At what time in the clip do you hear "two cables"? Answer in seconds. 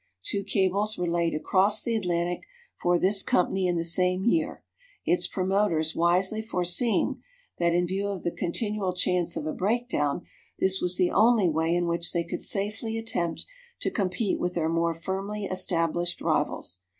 0.25-0.97